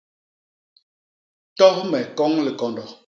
Tos 1.57 1.77
me 1.91 1.99
koñ 2.17 2.31
likondo. 2.45 2.83